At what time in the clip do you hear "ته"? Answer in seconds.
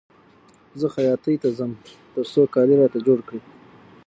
1.41-1.49